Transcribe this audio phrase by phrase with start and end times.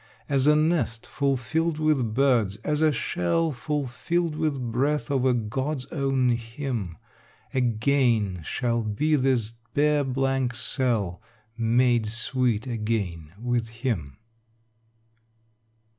[0.27, 5.85] As a nest fulfilled with birds, as a shell Fulfilled with breath of a god's
[5.91, 6.97] own hymn,
[7.53, 11.21] Again shall be this bare blank cell,
[11.55, 14.17] Made sweet again with him.